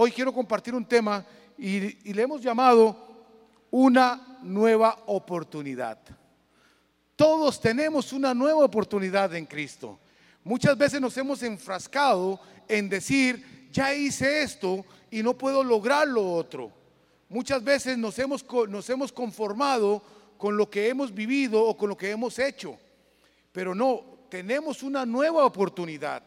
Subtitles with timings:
[0.00, 1.26] hoy quiero compartir un tema
[1.58, 2.96] y, le hemos llamado
[3.68, 5.98] una nueva oportunidad.
[7.16, 9.98] Todos tenemos una nueva oportunidad en Cristo.
[10.44, 12.38] Muchas veces nos hemos enfrascado
[12.68, 16.70] en decir, ya hice esto y no puedo lograr lo otro.
[17.28, 20.00] Muchas veces nos hemos, nos hemos conformado
[20.36, 22.78] con lo que hemos vivido o con lo que hemos hecho.
[23.50, 26.22] Pero no, tenemos una nueva oportunidad.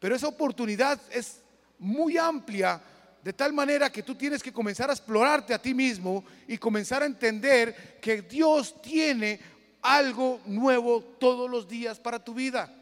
[0.00, 1.42] Pero esa oportunidad es
[1.78, 2.80] muy amplia,
[3.22, 7.02] de tal manera que tú tienes que comenzar a explorarte a ti mismo y comenzar
[7.02, 9.40] a entender que Dios tiene
[9.82, 12.72] algo nuevo todos los días para tu vida.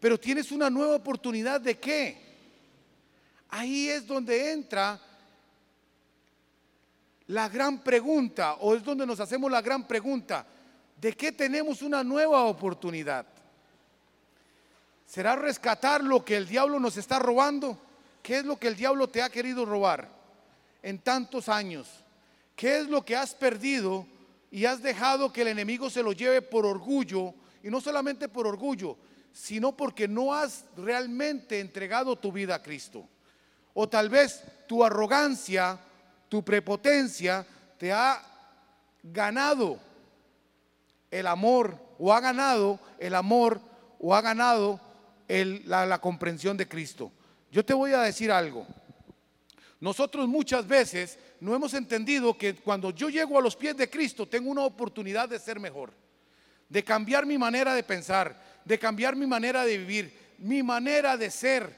[0.00, 2.30] Pero tienes una nueva oportunidad de qué?
[3.50, 5.00] Ahí es donde entra
[7.26, 10.44] la gran pregunta, o es donde nos hacemos la gran pregunta,
[11.00, 13.26] ¿de qué tenemos una nueva oportunidad?
[15.10, 17.76] ¿Será rescatar lo que el diablo nos está robando?
[18.22, 20.08] ¿Qué es lo que el diablo te ha querido robar
[20.84, 21.88] en tantos años?
[22.54, 24.06] ¿Qué es lo que has perdido
[24.52, 27.34] y has dejado que el enemigo se lo lleve por orgullo?
[27.60, 28.96] Y no solamente por orgullo,
[29.32, 33.04] sino porque no has realmente entregado tu vida a Cristo.
[33.74, 35.76] O tal vez tu arrogancia
[36.28, 37.44] tu prepotencia
[37.76, 38.22] te ha
[39.02, 39.80] ganado
[41.10, 43.60] el amor o ha ganado el amor
[43.98, 44.80] o ha ganado
[45.30, 47.12] la, la comprensión de Cristo.
[47.50, 48.66] Yo te voy a decir algo.
[49.80, 54.26] Nosotros muchas veces no hemos entendido que cuando yo llego a los pies de Cristo
[54.26, 55.92] tengo una oportunidad de ser mejor,
[56.68, 61.30] de cambiar mi manera de pensar, de cambiar mi manera de vivir, mi manera de
[61.30, 61.74] ser.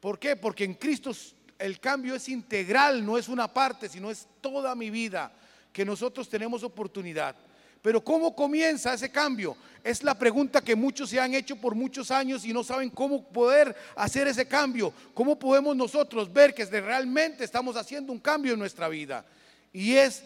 [0.00, 0.36] ¿Por qué?
[0.36, 1.12] Porque en Cristo
[1.58, 5.32] el cambio es integral, no es una parte, sino es toda mi vida
[5.72, 7.36] que nosotros tenemos oportunidad.
[7.82, 9.56] Pero ¿cómo comienza ese cambio?
[9.82, 13.24] Es la pregunta que muchos se han hecho por muchos años y no saben cómo
[13.24, 14.92] poder hacer ese cambio.
[15.12, 19.24] ¿Cómo podemos nosotros ver que realmente estamos haciendo un cambio en nuestra vida?
[19.72, 20.22] Y es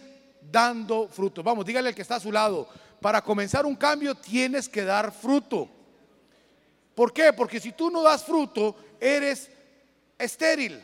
[0.53, 1.43] dando fruto.
[1.43, 2.69] Vamos, dígale al que está a su lado.
[3.01, 5.69] Para comenzar un cambio tienes que dar fruto.
[6.95, 7.33] ¿Por qué?
[7.33, 9.51] Porque si tú no das fruto, eres
[10.19, 10.81] estéril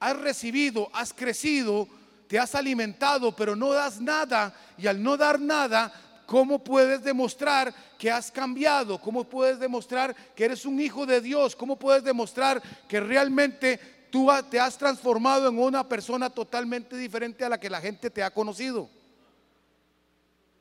[0.00, 1.88] has recibido, has crecido,
[2.28, 4.54] te has alimentado, pero no das nada.
[4.76, 5.92] Y al no dar nada,
[6.26, 9.00] ¿cómo puedes demostrar que has cambiado?
[9.00, 11.56] ¿Cómo puedes demostrar que eres un hijo de Dios?
[11.56, 13.80] ¿Cómo puedes demostrar que realmente
[14.10, 18.22] tú te has transformado en una persona totalmente diferente a la que la gente te
[18.22, 18.90] ha conocido?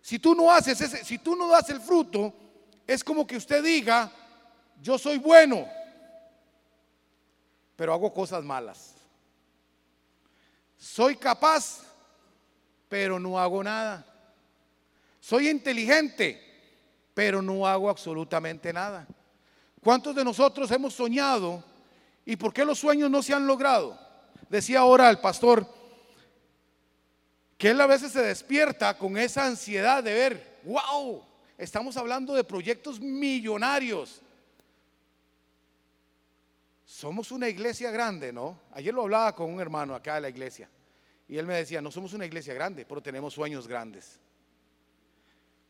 [0.01, 2.33] Si tú no haces ese, si tú no das el fruto,
[2.87, 4.09] es como que usted diga,
[4.81, 5.67] yo soy bueno,
[7.75, 8.96] pero hago cosas malas.
[10.87, 11.83] Soy capaz,
[12.87, 14.05] pero no hago nada.
[15.19, 16.41] Soy inteligente,
[17.13, 19.05] pero no hago absolutamente nada.
[19.83, 21.61] ¿Cuántos de nosotros hemos soñado
[22.25, 23.99] y por qué los sueños no se han logrado?
[24.49, 25.67] Decía ahora el pastor
[27.57, 31.21] que él a veces se despierta con esa ansiedad de ver, wow,
[31.57, 34.21] estamos hablando de proyectos millonarios
[36.85, 38.57] somos una iglesia grande, ¿no?
[38.71, 40.69] Ayer lo hablaba con un hermano acá de la iglesia.
[41.27, 44.19] Y él me decía, no somos una iglesia grande, pero tenemos sueños grandes.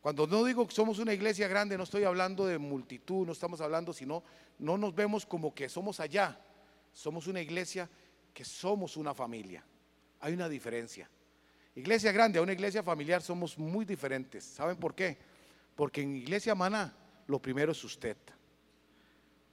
[0.02, 3.60] Cuando no digo que somos una iglesia grande, no estoy hablando de multitud, no estamos
[3.62, 4.24] hablando, sino
[4.60, 6.40] no nos vemos como que somos allá.
[6.94, 7.90] Somos una iglesia
[8.34, 9.64] que somos una familia.
[10.20, 11.10] Hay una diferencia.
[11.76, 14.44] Iglesia grande a una iglesia familiar somos muy diferentes.
[14.44, 15.18] ¿Saben por qué?
[15.76, 16.96] Porque en iglesia maná
[17.28, 18.18] lo primero es usted.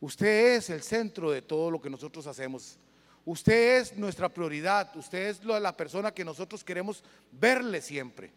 [0.00, 2.78] Usted es el centro de todo lo que nosotros hacemos.
[3.24, 4.94] Usted es nuestra prioridad.
[4.96, 7.02] Usted es la persona que nosotros queremos
[7.32, 8.30] verle siempre.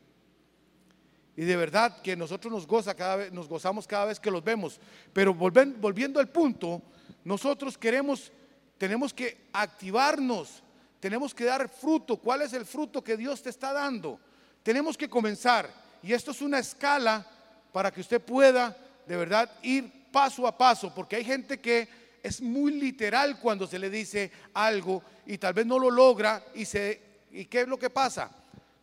[1.35, 4.43] Y de verdad que nosotros nos, goza cada vez, nos gozamos cada vez que los
[4.43, 4.79] vemos.
[5.13, 6.81] Pero volviendo al punto,
[7.23, 8.31] nosotros queremos,
[8.77, 10.63] tenemos que activarnos,
[10.99, 12.17] tenemos que dar fruto.
[12.17, 14.19] ¿Cuál es el fruto que Dios te está dando?
[14.63, 15.69] Tenemos que comenzar.
[16.01, 17.25] Y esto es una escala
[17.71, 18.75] para que usted pueda
[19.05, 21.87] de verdad ir paso a paso, porque hay gente que
[22.23, 26.65] es muy literal cuando se le dice algo y tal vez no lo logra y
[26.65, 28.31] se ¿y qué es lo que pasa?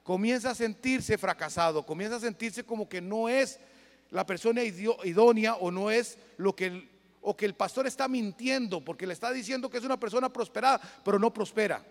[0.03, 3.59] Comienza a sentirse fracasado, comienza a sentirse como que no es
[4.11, 6.91] la persona idónea o no es lo que el,
[7.21, 10.81] o que el pastor está mintiendo porque le está diciendo que es una persona prosperada,
[11.05, 11.85] pero no prospera.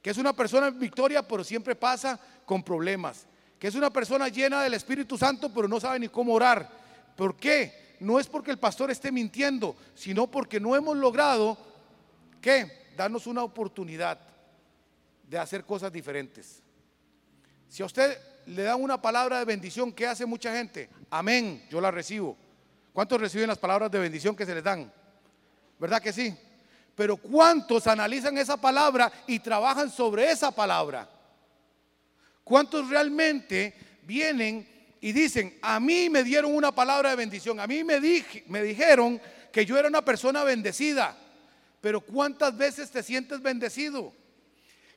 [0.00, 3.26] Que es una persona en victoria, pero siempre pasa con problemas.
[3.58, 6.70] Que es una persona llena del Espíritu Santo, pero no sabe ni cómo orar.
[7.16, 7.83] ¿Por qué?
[8.00, 11.56] No es porque el pastor esté mintiendo, sino porque no hemos logrado,
[12.40, 12.86] ¿qué?
[12.96, 14.18] Darnos una oportunidad
[15.28, 16.62] de hacer cosas diferentes.
[17.68, 20.88] Si a usted le dan una palabra de bendición, ¿qué hace mucha gente?
[21.10, 22.36] Amén, yo la recibo.
[22.92, 24.92] ¿Cuántos reciben las palabras de bendición que se les dan?
[25.78, 26.36] ¿Verdad que sí?
[26.94, 31.08] Pero ¿cuántos analizan esa palabra y trabajan sobre esa palabra?
[32.44, 34.73] ¿Cuántos realmente vienen
[35.04, 38.00] y dicen, a mí me dieron una palabra de bendición, a mí me,
[38.46, 39.20] me dijeron
[39.52, 41.14] que yo era una persona bendecida,
[41.82, 44.14] pero ¿cuántas veces te sientes bendecido?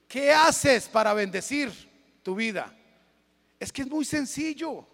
[0.07, 1.74] ¿Qué haces para bendecir
[2.24, 2.74] tu vida?
[3.59, 4.88] Es que es muy sencillo,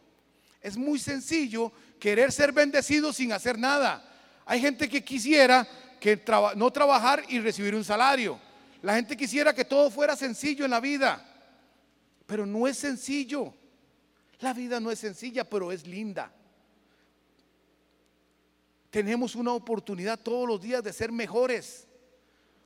[0.59, 4.03] es muy sencillo querer ser bendecido sin hacer nada.
[4.47, 5.67] Hay gente que quisiera
[5.99, 6.19] que
[6.55, 8.39] no trabajar y recibir un salario.
[8.81, 11.23] La gente quisiera que todo fuera sencillo en la vida,
[12.25, 13.53] pero no es sencillo.
[14.43, 16.29] La vida no es sencilla, pero es linda.
[18.89, 21.87] Tenemos una oportunidad todos los días de ser mejores.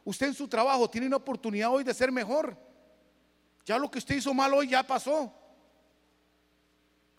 [0.04, 2.58] Usted en su trabajo tiene una oportunidad hoy de ser mejor.
[3.64, 5.32] Ya lo que usted hizo mal hoy ya pasó.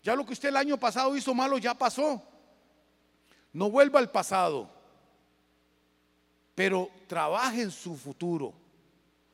[0.03, 2.21] Ya lo que usted el año pasado hizo malo ya pasó.
[3.53, 4.69] No vuelva al pasado,
[6.53, 8.53] pero trabaje en su futuro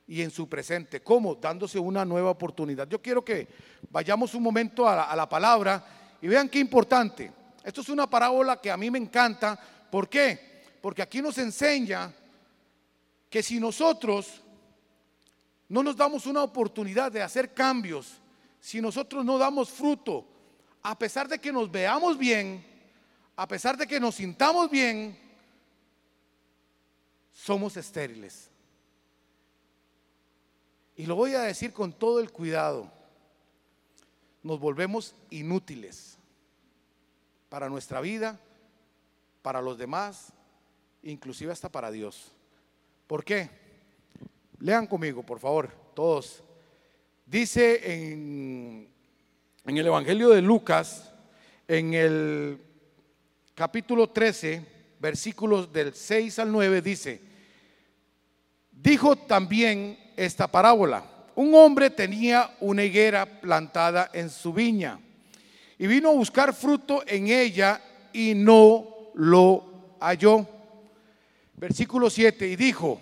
[0.08, 1.02] y en su presente.
[1.02, 1.36] ¿Cómo?
[1.36, 2.88] Dándose una nueva oportunidad.
[2.88, 3.48] Yo quiero que
[3.90, 7.32] vayamos un momento a la, palabra y vean qué importante.
[7.64, 9.60] Esto es una parábola que a mí me encanta.
[9.90, 10.64] ¿Por qué?
[10.82, 12.14] Porque aquí nos enseña
[13.30, 14.42] que si nosotros
[15.68, 18.22] no nos damos una oportunidad de hacer cambios,
[18.60, 20.28] si nosotros no damos fruto,
[20.84, 22.64] a pesar de que nos veamos bien,
[23.36, 25.18] a pesar de que nos sintamos bien,
[27.34, 28.52] somos estériles.
[30.96, 32.92] Y lo voy a decir con todo el cuidado.
[34.44, 36.18] Nos volvemos inútiles
[37.50, 38.40] para nuestra vida,
[39.42, 40.32] para los demás,
[41.04, 42.32] inclusive hasta para Dios.
[43.08, 43.50] ¿Por qué?
[44.60, 46.44] Lean conmigo, por favor, todos.
[47.26, 48.96] Dice en
[49.66, 51.12] en el Evangelio de Lucas,
[51.68, 52.62] en el
[53.56, 54.64] capítulo 13,
[55.00, 57.20] versículos del 6 al 9, dice,
[58.76, 61.04] dijo también esta parábola,
[61.36, 65.00] un hombre tenía una higuera plantada en su viña
[65.78, 67.82] y vino a buscar fruto en ella
[68.14, 70.48] y no lo halló.
[71.56, 73.00] Versículo 7, y dijo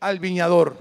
[0.00, 0.76] al viñador,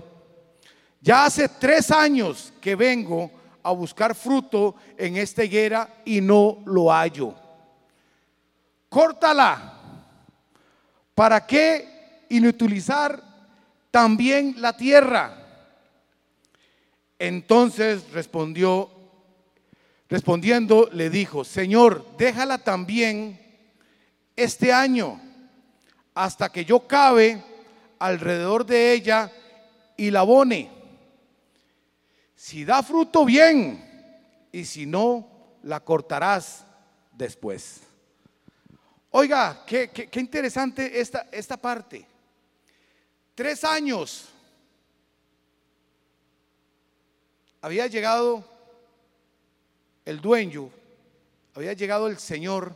[1.02, 3.32] ya hace tres años que vengo
[3.64, 7.34] a buscar fruto en esta higuera y no lo hallo.
[8.90, 9.74] Córtala.
[11.14, 13.22] ¿Para qué inutilizar
[13.96, 15.38] también la tierra?
[17.18, 18.92] Entonces respondió,
[20.10, 23.40] respondiendo, le dijo, Señor, déjala también
[24.36, 25.22] este año
[26.14, 27.42] hasta que yo cabe
[27.98, 29.32] alrededor de ella
[29.96, 30.70] y la abone.
[32.36, 33.82] Si da fruto, bien.
[34.52, 35.26] Y si no,
[35.64, 36.66] la cortarás
[37.14, 37.80] después.
[39.12, 42.06] Oiga, qué, qué, interesante esta, esta parte.
[43.36, 44.30] Tres años
[47.60, 48.46] había llegado
[50.06, 50.70] el dueño,
[51.54, 52.74] había llegado el Señor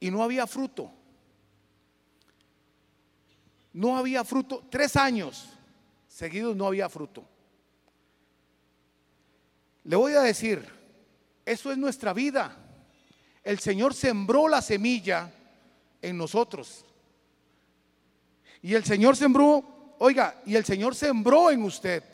[0.00, 0.90] y no había fruto.
[3.72, 4.64] No había fruto.
[4.68, 5.50] Tres años
[6.08, 7.24] seguidos no había fruto.
[9.84, 10.68] Le voy a decir,
[11.46, 12.56] eso es nuestra vida.
[13.44, 15.32] El Señor sembró la semilla
[16.00, 16.84] en nosotros.
[18.62, 22.04] Y el Señor sembró, oiga, y el Señor sembró en usted.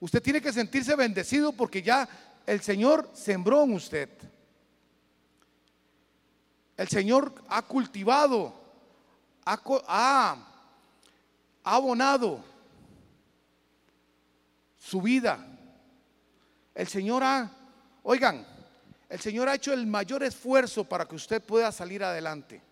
[0.00, 2.08] Usted tiene que sentirse bendecido porque ya
[2.46, 4.08] el Señor sembró en usted.
[6.76, 8.54] El Señor ha cultivado,
[9.44, 10.36] ha, ha
[11.62, 12.42] abonado
[14.78, 15.44] su vida.
[16.74, 17.50] El Señor ha,
[18.02, 18.46] oigan,
[19.08, 22.62] el Señor ha hecho el mayor esfuerzo para que usted pueda salir adelante.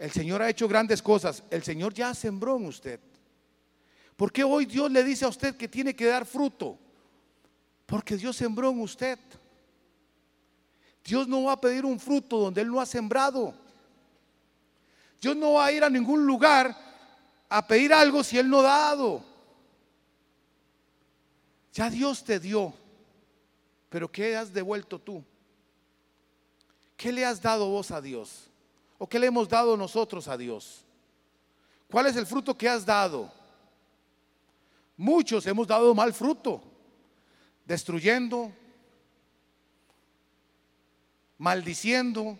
[0.00, 1.44] El Señor ha hecho grandes cosas.
[1.50, 2.98] El Señor ya sembró en usted.
[4.16, 6.78] ¿Por qué hoy Dios le dice a usted que tiene que dar fruto?
[7.84, 9.18] Porque Dios sembró en usted.
[11.04, 13.54] Dios no va a pedir un fruto donde Él no ha sembrado.
[15.20, 16.74] Dios no va a ir a ningún lugar
[17.50, 19.22] a pedir algo si Él no ha dado.
[21.74, 22.72] Ya Dios te dio,
[23.90, 25.22] pero ¿qué has devuelto tú?
[26.96, 28.49] ¿Qué le has dado vos a Dios?
[29.02, 30.84] ¿O qué le hemos dado nosotros a Dios?
[31.90, 33.32] ¿Cuál es el fruto que has dado?
[34.94, 36.62] Muchos hemos dado mal fruto,
[37.64, 38.52] destruyendo,
[41.38, 42.38] maldiciendo.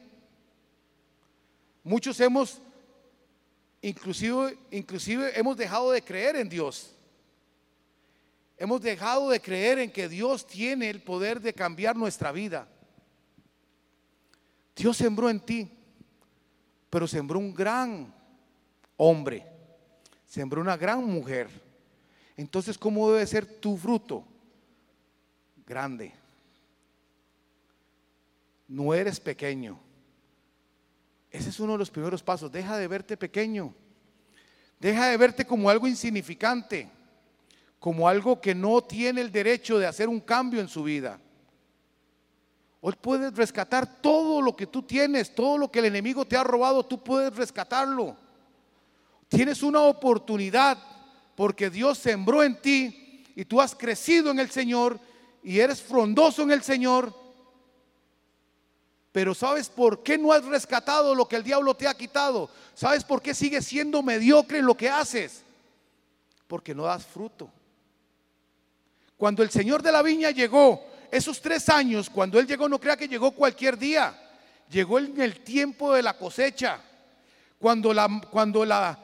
[1.82, 2.60] Muchos hemos,
[3.80, 6.94] inclusive, inclusive hemos dejado de creer en Dios.
[8.58, 12.68] Hemos dejado de creer en que Dios tiene el poder de cambiar nuestra vida.
[14.76, 15.79] Dios sembró en ti,
[16.90, 18.12] pero sembró un gran
[18.96, 19.46] hombre,
[20.26, 21.48] sembró una gran mujer.
[22.36, 24.24] Entonces, ¿cómo debe ser tu fruto?
[25.66, 26.12] Grande.
[28.66, 29.78] No eres pequeño.
[31.30, 32.50] Ese es uno de los primeros pasos.
[32.50, 33.72] Deja de verte pequeño.
[34.80, 36.90] Deja de verte como algo insignificante,
[37.78, 41.20] como algo que no tiene el derecho de hacer un cambio en su vida.
[42.82, 46.44] Hoy puedes rescatar todo lo que tú tienes, todo lo que el enemigo te ha
[46.44, 48.16] robado, tú puedes rescatarlo.
[49.28, 50.78] Tienes una oportunidad
[51.36, 54.98] porque Dios sembró en ti y tú has crecido en el Señor
[55.42, 57.14] y eres frondoso en el Señor.
[59.12, 62.48] Pero ¿sabes por qué no has rescatado lo que el diablo te ha quitado?
[62.74, 65.42] ¿Sabes por qué sigues siendo mediocre en lo que haces?
[66.46, 67.50] Porque no das fruto.
[69.16, 72.96] Cuando el Señor de la viña llegó, esos tres años, cuando Él llegó, no crea
[72.96, 74.14] que llegó cualquier día.
[74.70, 76.80] Llegó en el tiempo de la cosecha.
[77.58, 78.98] Cuando la, cuando la,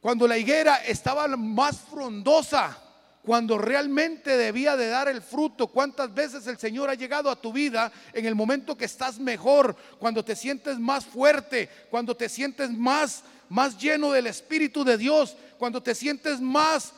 [0.00, 2.78] cuando la higuera estaba más frondosa,
[3.22, 5.68] cuando realmente debía de dar el fruto.
[5.68, 9.74] ¿Cuántas veces el Señor ha llegado a tu vida en el momento que estás mejor,
[9.98, 15.36] cuando te sientes más fuerte, cuando te sientes más más lleno del espíritu de Dios,
[15.58, 16.92] cuando te sientes más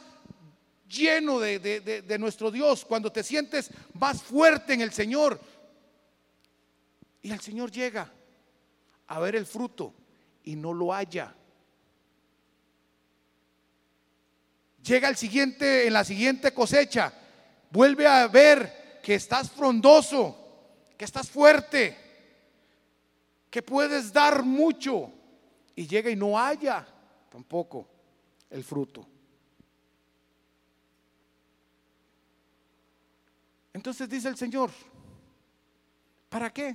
[0.88, 5.40] lleno de, de nuestro Dios, cuando te sientes más fuerte en el Señor.
[7.22, 8.12] Y el Señor llega
[9.08, 9.94] a ver el fruto
[10.44, 11.34] y no lo halla.
[14.86, 17.12] llega el siguiente, en la siguiente cosecha,
[17.70, 20.36] vuelve a ver que estás frondoso,
[20.96, 21.96] que estás fuerte,
[23.50, 25.12] que puedes dar mucho.
[25.74, 26.86] Y llega y no haya
[27.28, 27.86] tampoco
[28.48, 29.06] el fruto.
[33.76, 34.70] Entonces dice el Señor,
[36.30, 36.74] ¿para qué?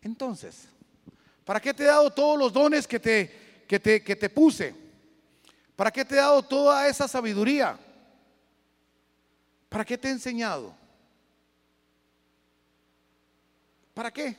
[0.00, 0.64] Entonces,
[1.44, 4.74] ¿para qué te he dado todos los dones que te, que te, que te puse?
[5.76, 7.78] ¿Para qué te he dado toda esa sabiduría?
[9.68, 10.74] ¿Para qué te he enseñado?
[13.92, 14.38] ¿Para qué?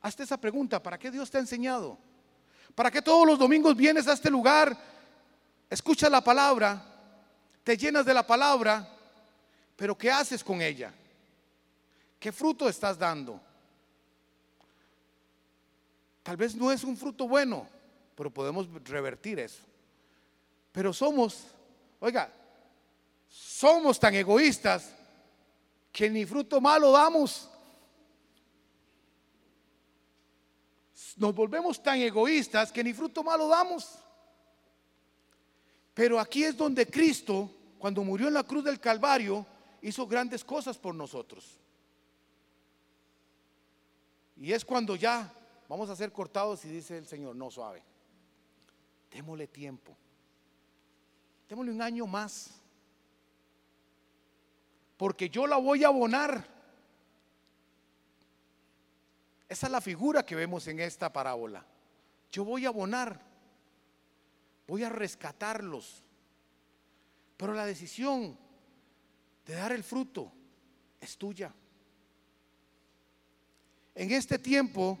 [0.00, 1.98] Hazte esa pregunta, ¿para qué Dios te ha enseñado?
[2.76, 4.78] ¿Para qué todos los domingos vienes a este lugar,
[5.68, 6.80] escuchas la palabra,
[7.64, 8.93] te llenas de la palabra,
[9.76, 10.92] pero ¿qué haces con ella?
[12.18, 13.40] ¿Qué fruto estás dando?
[16.22, 17.68] Tal vez no es un fruto bueno,
[18.14, 19.62] pero podemos revertir eso.
[20.72, 21.44] Pero somos,
[22.00, 22.32] oiga,
[23.28, 24.90] somos tan egoístas
[25.92, 27.50] que ni fruto malo damos.
[31.16, 33.98] Nos volvemos tan egoístas que ni fruto malo damos.
[35.92, 39.46] Pero aquí es donde Cristo, cuando murió en la cruz del Calvario,
[39.84, 41.60] hizo grandes cosas por nosotros.
[44.36, 45.30] Y es cuando ya
[45.68, 47.82] vamos a ser cortados y dice el Señor, no suave,
[49.10, 49.94] démosle tiempo.
[51.48, 52.50] Démosle un año más.
[54.96, 56.48] Porque yo la voy a abonar.
[59.46, 61.64] Esa es la figura que vemos en esta parábola.
[62.32, 63.20] Yo voy a abonar.
[64.66, 66.02] Voy a rescatarlos.
[67.36, 68.38] Pero la decisión
[69.44, 70.32] de dar el fruto
[71.00, 71.52] es tuya.
[73.94, 74.98] En este tiempo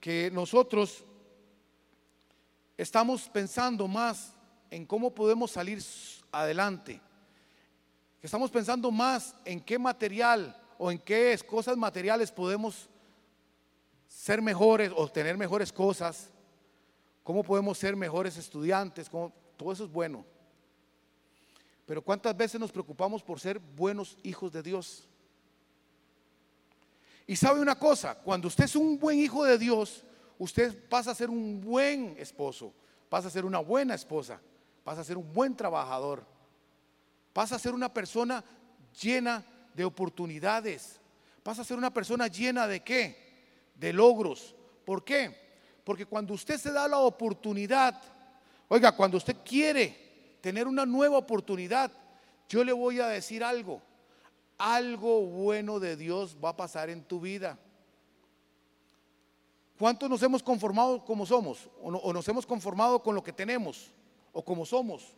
[0.00, 1.04] que nosotros
[2.76, 4.34] estamos pensando más
[4.70, 5.82] en cómo podemos salir
[6.32, 7.00] adelante.
[8.20, 12.88] estamos pensando más en qué material o en qué cosas materiales podemos
[14.08, 16.30] ser mejores o tener mejores cosas.
[17.22, 19.08] Cómo podemos ser mejores estudiantes.
[19.08, 20.24] todo eso es bueno.
[21.86, 25.08] Pero ¿cuántas veces nos preocupamos por ser buenos hijos de Dios?
[27.26, 30.04] Y sabe una cosa, cuando usted es un buen hijo de Dios,
[30.38, 32.72] usted pasa a ser un buen esposo,
[33.08, 34.40] pasa a ser una buena esposa
[34.84, 36.24] vas a ser un buen trabajador,
[37.34, 38.44] vas a ser una persona
[39.00, 41.00] llena de oportunidades,
[41.42, 43.72] vas a ser una persona llena de qué?
[43.74, 44.54] De logros.
[44.84, 45.42] ¿Por qué?
[45.82, 48.00] Porque cuando usted se da la oportunidad,
[48.68, 50.03] oiga, cuando usted quiere
[50.44, 51.90] tener una nueva oportunidad,
[52.50, 53.80] yo le voy a decir algo,
[54.58, 57.58] algo bueno de Dios va a pasar en tu vida.
[59.78, 61.70] ¿Cuántos nos hemos conformado como somos?
[61.80, 63.90] ¿O, nos hemos conformado con lo que tenemos?
[64.34, 65.14] o como somos.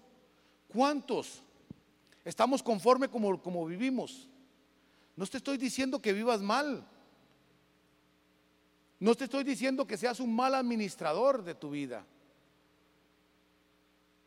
[0.69, 1.43] ¿Cuántos
[2.25, 4.29] estamos conforme como, como vivimos?
[5.17, 6.87] No te estoy diciendo que vivas mal.
[9.01, 12.07] No te estoy diciendo que seas un mal administrador de tu vida.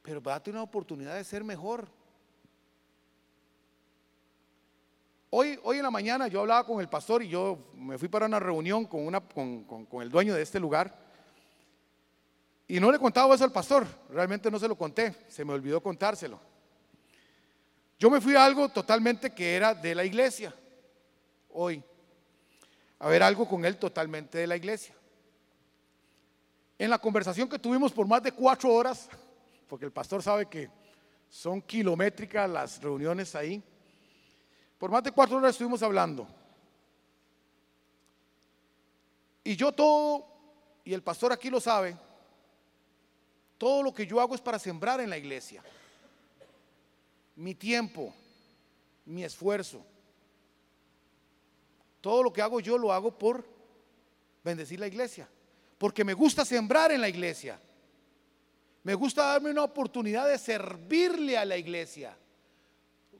[0.10, 1.88] Pero date una oportunidad de ser mejor.
[5.30, 8.26] Hoy, hoy en la mañana yo hablaba con el pastor y yo me fui para
[8.26, 10.98] una reunión con, con el dueño de este lugar.
[12.68, 15.80] Y no le contaba eso al pastor, realmente no se lo conté, se me olvidó
[15.80, 16.40] contárselo.
[18.00, 20.56] Yo me fui a algo totalmente que era de la iglesia,
[21.52, 21.84] hoy,
[22.98, 24.96] a ver algo con él totalmente de la iglesia.
[26.80, 29.08] En la conversación que tuvimos por más de cuatro horas,
[29.70, 30.68] porque el pastor sabe que
[31.30, 33.64] son kilométricas las reuniones ahí,
[34.80, 36.28] por más de cuatro horas estuvimos hablando.
[39.44, 40.26] Y yo todo,
[40.84, 41.96] y el pastor aquí lo sabe,
[43.60, 45.62] todo lo que yo hago es para sembrar en la iglesia.
[47.36, 48.14] Mi tiempo,
[49.06, 49.86] mi esfuerzo.
[52.02, 53.46] Todo lo que hago yo lo hago por
[54.44, 55.30] bendecir la iglesia.
[55.78, 57.60] Porque me gusta sembrar en la iglesia.
[58.84, 62.16] Me gusta darme una oportunidad de servirle a la iglesia.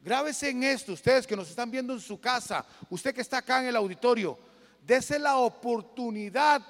[0.02, 3.60] Grábese en esto, ustedes que nos están viendo en su casa, usted que está acá
[3.62, 4.40] en el auditorio,
[4.86, 6.66] dese la oportunidad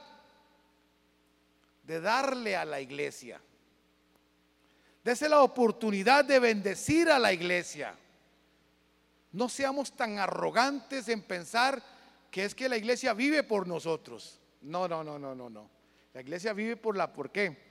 [1.84, 3.40] de darle a la iglesia.
[5.04, 7.96] Dese la oportunidad de bendecir a la iglesia.
[9.32, 11.82] No seamos tan arrogantes en pensar
[12.32, 14.40] que es que la iglesia vive por nosotros.
[14.62, 15.70] No, no, no, no, no, no.
[16.14, 17.69] La iglesia vive por la, ¿por qué?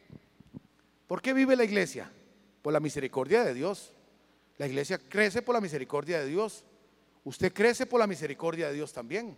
[1.08, 2.12] ¿Por qué vive la iglesia?
[2.62, 3.92] Por la misericordia de Dios.
[4.58, 6.64] La iglesia crece por la misericordia de Dios.
[7.24, 9.36] Usted crece por la misericordia de Dios también.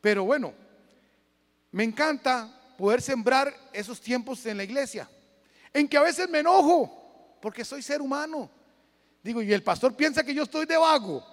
[0.00, 0.52] Pero bueno,
[1.72, 5.08] me encanta poder sembrar esos tiempos en la iglesia
[5.72, 8.50] en que a veces me enojo porque soy ser humano.
[9.22, 11.24] Digo, y el pastor piensa que yo estoy de vago.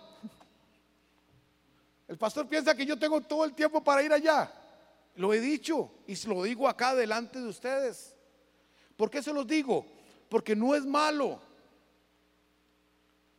[2.08, 4.52] El pastor piensa que yo tengo todo el tiempo para ir allá.
[5.16, 8.16] Lo he dicho y lo digo acá delante de ustedes.
[9.00, 9.86] ¿Por qué se los digo?
[10.28, 11.40] Porque no es malo.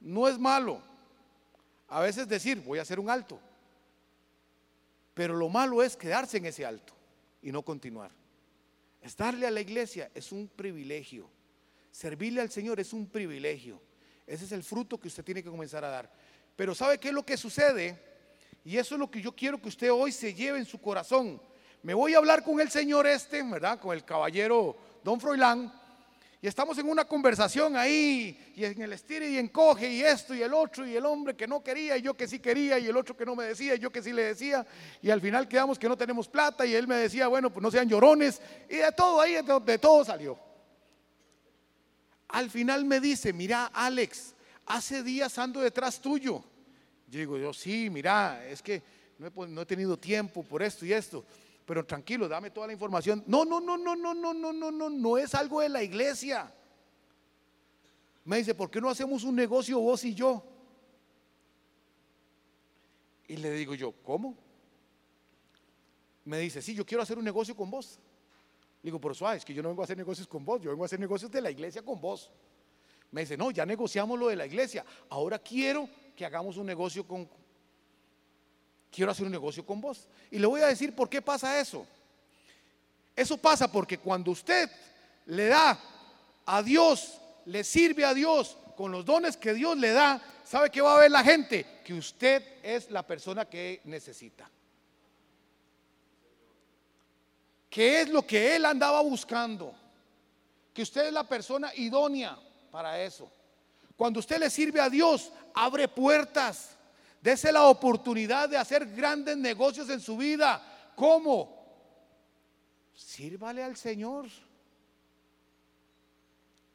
[0.01, 0.81] No es malo.
[1.87, 3.39] A veces decir, voy a hacer un alto.
[5.13, 6.95] Pero lo malo es quedarse en ese alto
[7.43, 8.11] y no continuar.
[9.03, 11.29] Estarle a la iglesia es un privilegio.
[11.93, 13.83] Servirle al Señor es un privilegio.
[14.27, 16.11] Ese es el fruto que usted tiene que comenzar a dar.
[16.57, 18.03] Pero ¿sabe qué es lo que sucede?
[18.65, 21.39] Y eso es lo que yo quiero que usted hoy se lleve en su corazón.
[21.83, 23.81] Me voy a hablar con el Señor este, ¿verdad?
[23.81, 25.73] Con el caballero Don Froilán.
[26.43, 30.43] Y estamos en una conversación ahí, y en el estire y encoge, y esto y
[30.43, 32.97] el otro, y el hombre que no quería, y yo que sí quería, y el
[32.97, 34.67] otro que no me decía, y yo que sí le decía,
[35.03, 37.71] y al final quedamos que no tenemos plata, y él me decía, bueno, pues no
[37.71, 38.41] sean llorones,
[38.71, 40.39] y de todo ahí, de, todo salió.
[42.29, 46.43] Al final me dice, mira, Alex, hace días ando detrás tuyo.
[47.07, 48.83] Yo digo, yo sí, mira, es que
[49.19, 51.25] no he, no he tenido tiempo por esto y esto
[51.71, 53.23] pero tranquilo, dame toda la información.
[53.29, 56.53] No, no, no, no, no, no, no, no, no, no es algo de la iglesia.
[58.25, 60.43] Me dice, ¿por qué no hacemos un negocio vos y yo?
[63.29, 64.37] Y le digo yo, ¿cómo?
[66.25, 68.01] Me dice, sí, yo quiero hacer un negocio con vos.
[68.83, 70.71] Le digo, pero suave, es que yo no vengo a hacer negocios con vos, yo
[70.71, 72.33] vengo a hacer negocios de la iglesia con vos.
[73.13, 77.07] Me dice, no, ya negociamos lo de la iglesia, ahora quiero que hagamos un negocio
[77.07, 77.31] con,
[78.91, 80.07] quiero hacer un negocio con vos.
[80.31, 81.87] Y le voy a decir por qué pasa eso.
[83.17, 84.71] Eso pasa porque cuando usted
[85.27, 85.79] le da
[86.47, 90.81] a Dios, le sirve a Dios con los dones que Dios le da, ¿sabe qué
[90.81, 91.67] va a ver la gente?
[91.85, 94.49] Que usted es la persona que necesita.
[97.69, 99.73] ¿Qué es lo que él andaba buscando?
[100.75, 102.37] Que usted es la persona idónea
[102.71, 103.31] para eso.
[103.97, 106.71] Cuando usted le sirve a Dios, abre puertas.
[107.21, 110.93] Dese la oportunidad de hacer grandes negocios en su vida.
[110.97, 111.61] ¿Cómo?
[112.95, 114.27] Sírvale al Señor.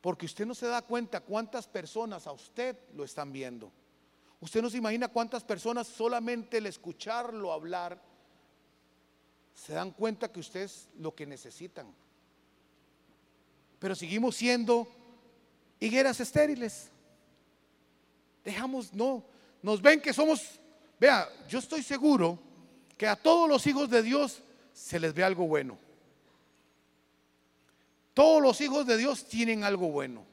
[0.02, 3.72] Porque usted no se da cuenta cuántas personas a usted lo están viendo.
[4.40, 8.00] Usted no se imagina cuántas personas solamente el escucharlo hablar
[9.56, 11.92] se dan cuenta que usted es lo que necesitan.
[13.80, 14.88] Pero seguimos siendo
[15.80, 16.92] higueras estériles.
[18.44, 19.24] Dejamos, no,
[19.66, 20.60] nos ven que somos,
[21.00, 22.38] vea, yo estoy seguro
[22.96, 25.76] que a todos los hijos de Dios se les ve algo bueno.
[28.14, 30.24] Todos los hijos de Dios tienen algo bueno.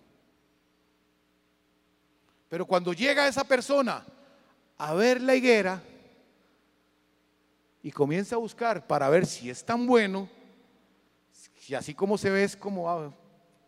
[2.51, 4.05] Pero cuando llega esa persona
[4.77, 5.83] a ver la higuera
[7.83, 10.29] y comienza a buscar para ver si es tan bueno,
[11.57, 13.14] si así como se ve es como,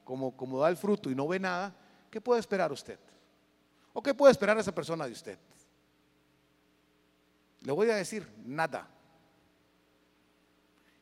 [0.05, 1.75] como, como da el fruto y no ve nada,
[2.11, 2.99] ¿qué puede esperar usted?
[3.95, 5.39] ¿O qué puede esperar esa persona de usted?
[7.61, 8.87] Le voy a decir nada.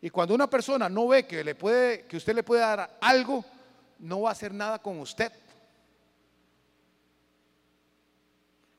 [0.01, 3.45] Y cuando una persona no ve que, le puede, que usted le puede dar algo,
[3.99, 5.33] no va a hacer nada con usted.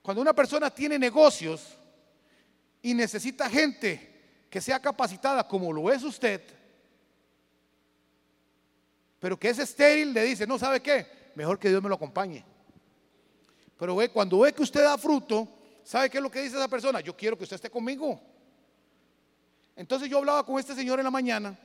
[0.04, 1.78] Cuando una persona tiene negocios
[2.82, 6.44] y necesita gente que sea capacitada como lo es usted,
[9.20, 12.53] pero que es estéril, le dice, no sabe qué, mejor que Dios me lo acompañe.
[13.84, 15.46] Pero ve, cuando ve que usted da fruto,
[15.84, 17.02] ¿sabe qué es lo que dice esa persona?
[17.02, 18.18] Yo quiero que usted esté conmigo.
[19.76, 21.60] Entonces yo hablaba con este señor en la mañana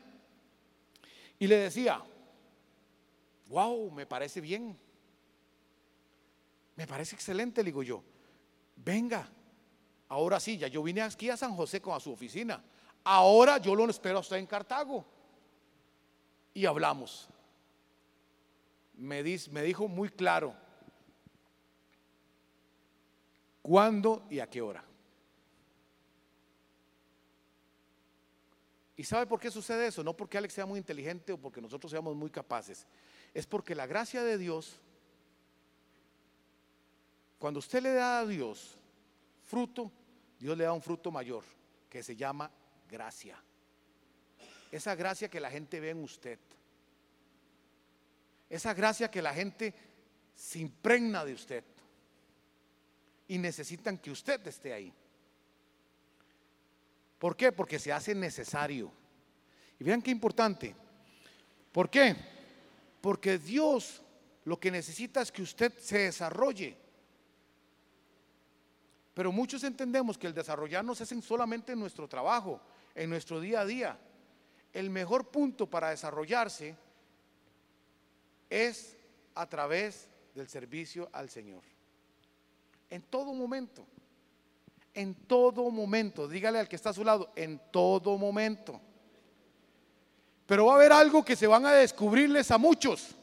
[1.39, 2.03] y le decía,
[3.47, 4.77] wow, me parece bien.
[6.75, 8.03] Me parece excelente, le digo yo.
[8.75, 9.31] Venga,
[10.09, 12.61] ahora sí, ya yo vine aquí a San José con a su oficina.
[13.05, 15.05] Ahora yo lo espero a usted en Cartago.
[16.53, 17.29] Y hablamos.
[18.95, 20.67] Me, me dijo muy claro
[23.69, 24.83] cuándo y a qué hora.
[28.97, 30.03] ¿Y sabe por qué sucede eso?
[30.03, 32.87] No porque Alex sea muy inteligente o porque nosotros seamos muy capaces.
[33.35, 34.81] Es porque la gracia de Dios,
[37.39, 38.79] cuando usted le da a Dios
[39.45, 39.93] fruto,
[40.41, 41.45] Dios le da un fruto mayor
[41.91, 42.51] que se llama
[42.89, 43.37] gracia.
[44.73, 46.39] Esa gracia que la gente ve en usted.
[48.49, 49.75] Esa gracia que la gente
[50.35, 51.65] se impregna de usted.
[53.29, 54.93] Y necesitan que usted esté ahí.
[57.19, 57.53] ¿Por qué?
[57.53, 58.91] Porque se hace necesario.
[59.79, 60.75] Y vean qué importante.
[61.73, 62.17] ¿Por qué?
[63.01, 64.03] Porque Dios
[64.45, 66.77] lo que necesita es que usted se desarrolle.
[69.13, 72.61] Pero muchos entendemos que el desarrollarnos es solamente en nuestro trabajo,
[72.95, 73.99] en nuestro día a día.
[74.73, 76.77] El mejor punto para desarrollarse
[78.49, 78.97] es
[79.35, 81.63] a través del servicio al Señor.
[82.91, 83.87] En todo momento
[84.99, 86.27] en todo momento.
[86.27, 88.81] Dígale al que está a su lado, en todo momento.
[90.45, 93.15] Pero va a haber algo que se van a descubrirles a muchos,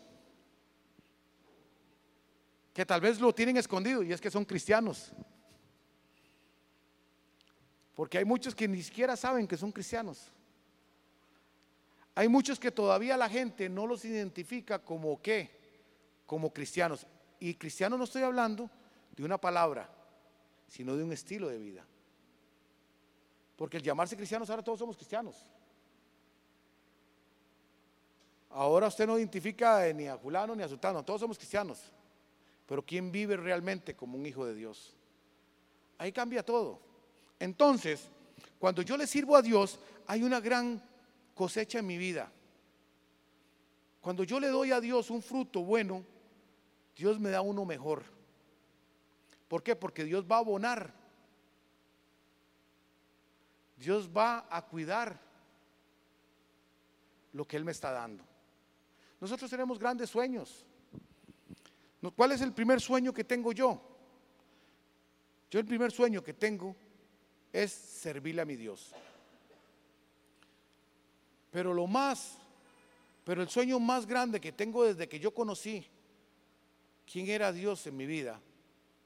[2.74, 5.12] que tal vez lo tienen escondido, y es que son cristianos.
[7.94, 10.32] Porque hay muchos que ni siquiera saben que son cristianos.
[12.14, 15.52] Hay muchos que todavía la gente no los identifica como qué,
[16.26, 17.06] como cristianos.
[17.38, 18.70] Y cristiano no estoy hablando
[19.16, 19.90] de una palabra,
[20.68, 21.86] sino de un estilo de vida.
[23.56, 25.46] Porque el llamarse cristianos, ahora todos somos cristianos.
[28.50, 31.92] Ahora usted no identifica ni a fulano ni a sultano, todos somos cristianos.
[32.66, 34.96] Pero ¿quién vive realmente como un hijo de Dios?
[35.98, 36.80] Ahí cambia todo.
[37.40, 38.10] Entonces,
[38.60, 40.82] cuando yo le sirvo a Dios, hay una gran
[41.34, 42.32] cosecha en mi vida.
[44.02, 46.04] Cuando yo le doy a Dios un fruto bueno,
[46.96, 48.15] Dios me da uno mejor.
[49.48, 49.76] ¿Por qué?
[49.76, 50.94] Porque Dios va a abonar.
[53.78, 55.20] Dios va a cuidar
[57.34, 58.24] lo que Él me está dando.
[59.20, 60.66] Nosotros tenemos grandes sueños.
[62.16, 63.82] ¿Cuál es el primer sueño que tengo yo?
[65.50, 66.76] Yo el primer sueño que tengo
[67.52, 68.94] es servirle a mi Dios.
[71.52, 72.38] Pero lo más,
[73.24, 75.88] pero el sueño más grande que tengo desde que yo conocí
[77.12, 78.40] quién era Dios en mi vida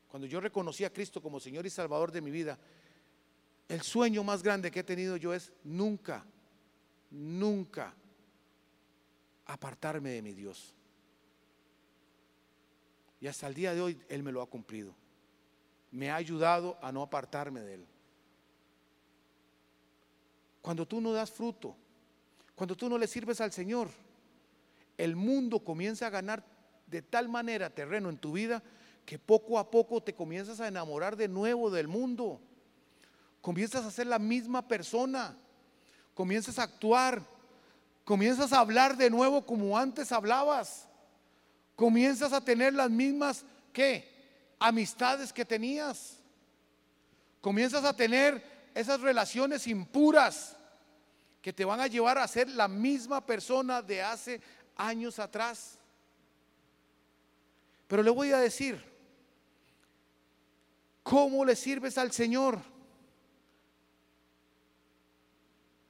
[0.09, 2.57] cuando yo reconocí a Cristo como Señor y Salvador de mi vida,
[3.67, 6.25] el sueño más grande que he tenido yo es nunca,
[7.11, 7.93] nunca
[9.45, 10.73] apartarme de mi Dios.
[13.21, 14.95] Y hasta el día de hoy Él me lo ha cumplido.
[15.91, 17.85] Me ha ayudado a no apartarme de Él.
[20.61, 21.75] Cuando tú no das fruto,
[22.55, 23.89] cuando tú no le sirves al Señor,
[24.97, 26.43] el mundo comienza a ganar
[26.87, 28.63] de tal manera terreno en tu vida
[29.09, 32.39] que poco a poco te comienzas a enamorar de nuevo del mundo.
[33.41, 35.35] Comienzas a ser la misma persona.
[36.13, 37.23] Comienzas a actuar.
[38.05, 40.87] Comienzas a hablar de nuevo como antes hablabas.
[41.75, 44.07] Comienzas a tener las mismas, ¿qué?
[44.59, 46.19] Amistades que tenías.
[47.41, 50.55] Comienzas a tener esas relaciones impuras
[51.41, 54.39] que te van a llevar a ser la misma persona de hace
[54.75, 55.79] años atrás.
[57.87, 58.87] Pero le voy a decir,
[61.09, 62.59] ¿Cómo le sirves al Señor?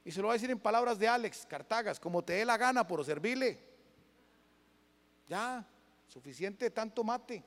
[0.02, 2.56] Y se lo voy a decir en palabras de Alex Cartagas, como te dé la
[2.56, 3.62] gana por servirle.
[5.28, 5.62] Ya,
[6.08, 7.44] suficiente tanto mate.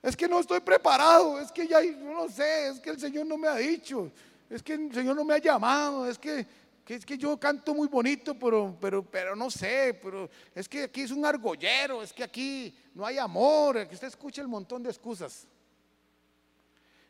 [0.00, 3.36] Es que no estoy preparado, es que ya no sé, es que el Señor no
[3.36, 4.12] me ha dicho,
[4.48, 6.46] es que el Señor no me ha llamado, es que,
[6.86, 11.00] es que yo canto muy bonito, pero, pero, pero no sé, pero es que aquí
[11.00, 14.90] es un argollero, es que aquí no hay amor, que usted escucha el montón de
[14.90, 15.48] excusas.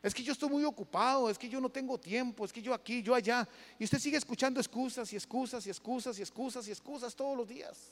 [0.07, 2.73] Es que yo estoy muy ocupado, es que yo no tengo tiempo, es que yo
[2.73, 3.45] aquí, yo allá.
[3.77, 7.45] Y usted sigue escuchando excusas y excusas y excusas y excusas y excusas todos los
[7.45, 7.91] días.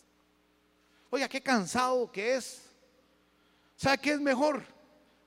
[1.10, 2.62] Oiga, qué cansado que es.
[3.76, 4.64] ¿Sabe qué es mejor?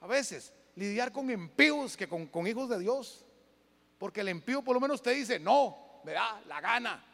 [0.00, 3.22] A veces lidiar con empíos que con, hijos de Dios.
[3.98, 7.04] Porque el empío por lo menos te dice, no, me da la gana.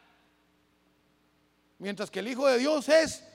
[1.79, 3.25] Mientras que el Hijo de Dios es,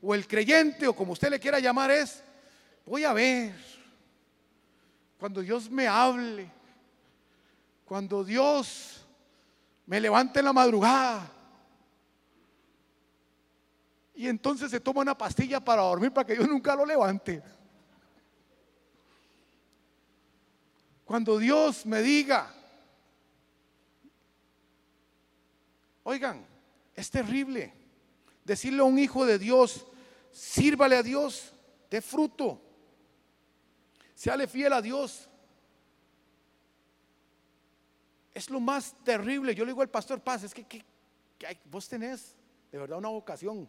[0.00, 2.22] o el creyente, o como usted le quiera llamar, es,
[2.86, 3.79] voy a ver,
[5.20, 6.50] cuando Dios me hable,
[7.84, 9.06] cuando Dios
[9.84, 11.30] me levante en la madrugada,
[14.14, 17.42] y entonces se toma una pastilla para dormir para que Dios nunca lo levante.
[21.04, 22.54] Cuando Dios me diga,
[26.02, 26.46] oigan,
[26.94, 27.74] es terrible
[28.44, 29.86] decirle a un hijo de Dios,
[30.30, 31.52] sírvale a Dios,
[31.90, 32.69] de fruto,
[34.20, 35.28] séale fiel a Dios.
[38.34, 39.54] Es lo más terrible.
[39.54, 40.84] Yo le digo al pastor Paz, es que,
[41.70, 42.36] vos tenés
[42.70, 43.68] de verdad una vocación,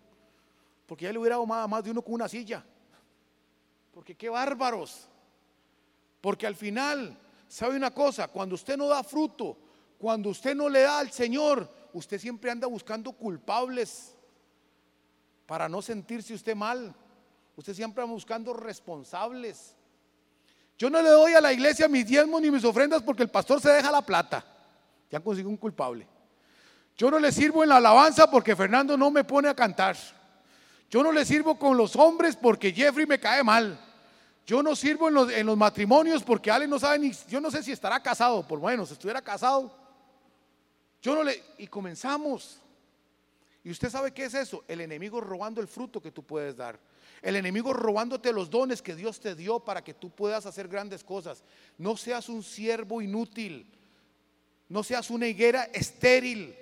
[0.86, 2.66] porque ya le hubiera dado más de uno con una silla.
[3.94, 5.08] Porque qué bárbaros.
[6.20, 7.18] Porque al final
[7.52, 8.30] ¿Sabe una cosa?
[8.30, 9.58] Cuando usted no da fruto,
[10.00, 14.16] cuando usted no le da al Señor, usted siempre anda buscando culpables
[15.46, 16.96] para no sentirse usted mal.
[17.58, 19.76] Usted siempre anda buscando responsables.
[20.82, 23.62] Yo no le doy a la iglesia mis diezmos ni mis ofrendas porque el pastor
[23.62, 24.44] se deja la plata.
[25.12, 26.08] Ya consigo un culpable.
[26.98, 29.96] Yo no le sirvo en la alabanza porque Fernando no me pone a cantar.
[30.90, 33.80] Yo no le sirvo con los hombres porque Jeffrey me cae mal.
[34.44, 37.72] Yo no sirvo en los, matrimonios porque Ale no sabe ni, yo no sé si
[37.72, 39.72] estará casado, por bueno, si estuviera casado.
[41.00, 42.60] Yo no le, y comenzamos.
[43.64, 46.80] Y usted sabe qué es eso, el enemigo robando el fruto que tú puedes dar.
[47.22, 51.04] El enemigo robándote los dones que Dios te dio para que tú puedas hacer grandes
[51.04, 51.44] cosas.
[51.78, 53.68] No seas un siervo inútil.
[54.70, 56.56] No seas una higuera estéril.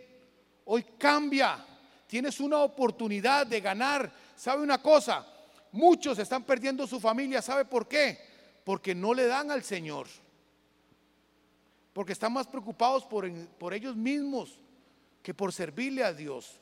[0.65, 1.65] Hoy cambia.
[2.07, 4.11] Tienes una oportunidad de ganar.
[4.35, 5.25] ¿Sabe una cosa?
[5.71, 7.41] Muchos están perdiendo su familia.
[7.41, 8.19] ¿Sabe por qué?
[8.65, 10.07] Porque no le dan al Señor.
[11.93, 14.59] Porque están más preocupados por, por ellos mismos
[15.23, 16.59] que por servirle a Dios.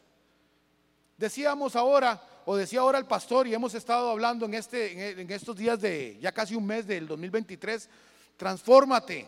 [1.17, 5.53] Decíamos ahora, o decía ahora el pastor, y hemos estado hablando en, este, en estos
[5.53, 7.89] días de ya casi un mes del 2023,
[8.37, 9.27] transfórmate,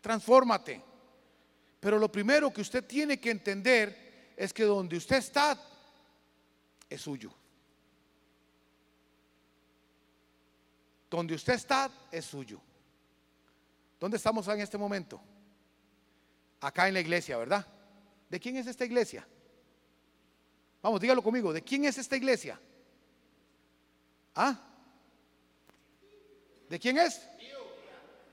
[0.00, 0.80] transfórmate.
[1.80, 5.58] Pero lo primero que usted tiene que entender es que donde usted está
[6.88, 7.34] es suyo.
[11.10, 12.60] Donde usted está es suyo.
[13.98, 15.20] ¿Dónde estamos en este momento?
[16.60, 17.66] Acá en la iglesia, ¿verdad?
[18.30, 19.26] ¿De quién es esta iglesia?
[20.82, 21.52] Vamos, dígalo conmigo.
[21.52, 22.58] ¿De quién es esta iglesia?
[24.34, 24.58] ¿Ah?
[26.68, 27.22] ¿De quién es?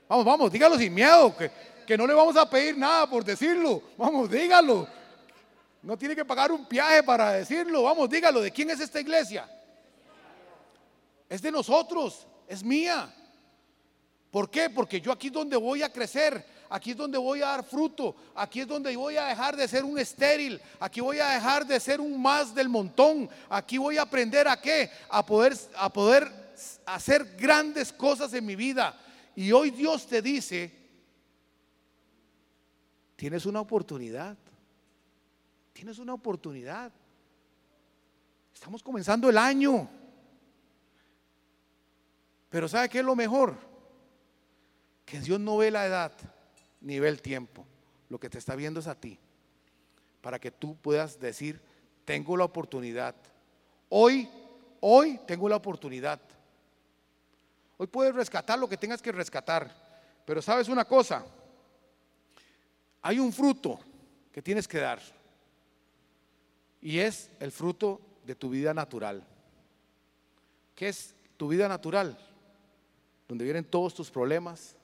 [0.08, 1.50] Vamos, vamos, dígalo sin miedo, que,
[1.86, 3.82] que no le vamos a pedir nada por decirlo.
[3.96, 4.88] Vamos, dígalo.
[5.82, 7.84] No tiene que pagar un viaje para decirlo.
[7.84, 8.40] Vamos, dígalo.
[8.40, 9.48] ¿De quién es esta iglesia?
[11.28, 13.14] Es de nosotros es mía.
[14.30, 14.68] ¿Por qué?
[14.68, 18.14] Porque yo aquí es donde voy a crecer, aquí es donde voy a dar fruto,
[18.34, 21.78] aquí es donde voy a dejar de ser un estéril, aquí voy a dejar de
[21.80, 26.32] ser un más del montón, aquí voy a aprender a qué, a poder, a poder
[26.86, 28.96] hacer grandes cosas en mi vida.
[29.34, 30.72] Y hoy Dios te dice,
[33.16, 34.38] tienes una oportunidad,
[35.72, 36.92] tienes una oportunidad.
[38.54, 39.90] Estamos comenzando el año.
[42.48, 43.56] Pero ¿sabe qué es lo mejor?
[45.04, 46.12] Que Dios no ve la edad
[46.80, 47.66] ni ve el tiempo.
[48.08, 49.18] Lo que te está viendo es a ti.
[50.20, 51.60] Para que tú puedas decir,
[52.04, 53.14] tengo la oportunidad.
[53.88, 54.28] Hoy,
[54.80, 56.20] hoy tengo la oportunidad.
[57.76, 59.70] Hoy puedes rescatar lo que tengas que rescatar.
[60.24, 61.24] Pero sabes una cosa,
[63.02, 63.78] hay un fruto
[64.32, 65.00] que tienes que dar.
[66.82, 69.24] Y es el fruto de tu vida natural.
[70.74, 72.18] ¿Qué es tu vida natural?
[73.30, 74.74] donde vienen todos tus problemas,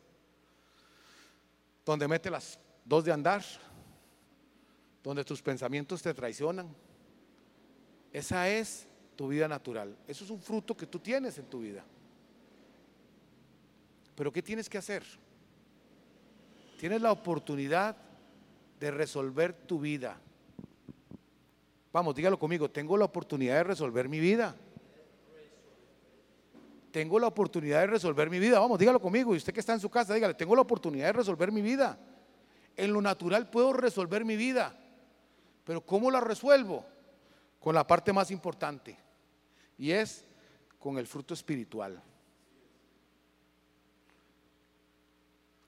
[1.86, 3.42] donde mete las dos de andar,
[5.04, 6.68] donde tus pensamientos te traicionan.
[8.12, 9.96] Esa es tu vida natural.
[10.08, 11.84] Eso es un fruto que tú tienes en tu vida.
[14.16, 15.04] Pero ¿qué tienes que hacer?
[16.78, 17.96] Tienes la oportunidad
[18.80, 20.18] de resolver tu vida.
[21.92, 24.56] Vamos, dígalo conmigo, tengo la oportunidad de resolver mi vida
[26.96, 28.58] tengo la oportunidad de resolver mi vida.
[28.58, 29.34] Vamos, dígalo conmigo.
[29.34, 31.98] Y usted que está en su casa, dígale, tengo la oportunidad de resolver mi vida.
[32.74, 34.74] En lo natural puedo resolver mi vida.
[35.64, 36.86] Pero ¿cómo la resuelvo?
[37.60, 38.96] Con la parte más importante.
[39.76, 40.24] Y es
[40.78, 42.02] con el fruto espiritual.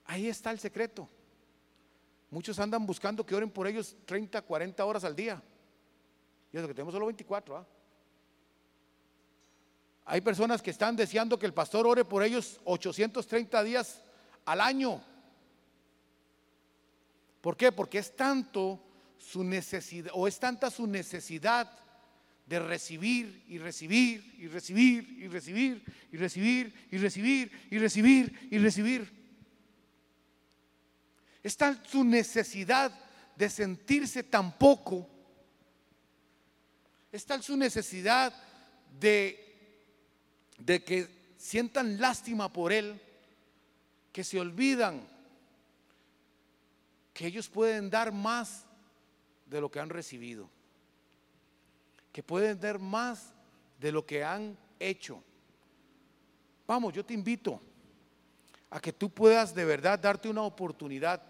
[0.05, 1.07] Ahí está el secreto.
[2.31, 5.43] Muchos andan buscando que oren por ellos 30, 40 horas al día.
[6.51, 7.55] Y eso que tenemos solo 24.
[7.55, 7.67] ¿ah?
[10.11, 14.01] Hay personas que están deseando que el pastor ore por ellos 830 días
[14.43, 15.03] al año.
[17.41, 17.71] ¿Por qué?
[17.71, 18.83] Porque es tanto
[19.19, 21.71] su necesidad, o es tanta su necesidad
[22.47, 28.57] de recibir y recibir y recibir y recibir y recibir y recibir y recibir y
[28.57, 29.13] recibir.
[31.43, 32.91] Es tal su necesidad
[33.35, 35.07] de sentirse tan poco.
[37.11, 38.33] Es tal su necesidad
[38.99, 39.48] de,
[40.59, 43.01] de que sientan lástima por él,
[44.11, 45.07] que se olvidan
[47.13, 48.65] que ellos pueden dar más
[49.47, 50.49] de lo que han recibido
[52.11, 53.31] que pueden dar más
[53.79, 55.23] de lo que han hecho.
[56.67, 57.61] Vamos, yo te invito
[58.69, 61.21] a que tú puedas de verdad darte una oportunidad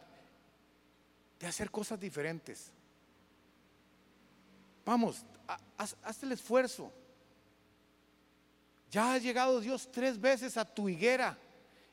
[1.40, 2.72] de hacer cosas diferentes.
[4.86, 5.24] Vamos,
[5.78, 6.92] haz, el esfuerzo.
[8.90, 11.38] Ya ha llegado Dios tres veces a tu higuera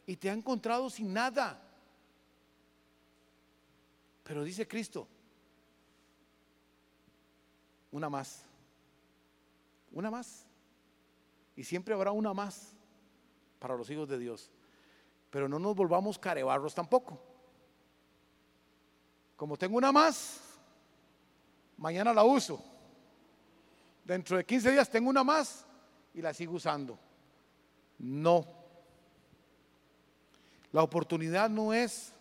[0.06, 1.62] y te ha encontrado sin nada.
[4.22, 5.06] Pero dice Cristo,
[7.90, 8.42] una más.
[9.92, 10.46] Una más.
[11.54, 12.72] Y siempre habrá una más
[13.58, 14.50] para los hijos de Dios.
[15.30, 17.20] Pero no nos volvamos carebarros tampoco.
[19.36, 20.40] Como tengo una más,
[21.76, 22.62] mañana la uso.
[24.02, 25.66] Dentro de 15 días tengo una más
[26.16, 26.98] y la sigo usando.
[27.98, 28.46] No.
[30.72, 32.12] La oportunidad no es